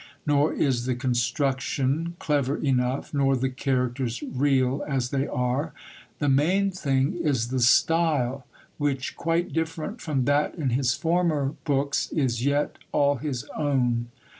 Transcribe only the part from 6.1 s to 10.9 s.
the main thing is the style, which, quite different from that in